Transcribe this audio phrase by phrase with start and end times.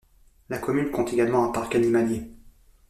[0.49, 2.27] La commune compte également un parc animalier.